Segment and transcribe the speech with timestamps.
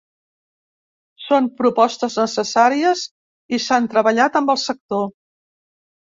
[1.25, 3.03] Són propostes necessàries
[3.57, 5.05] i s’han treballat amb el sector.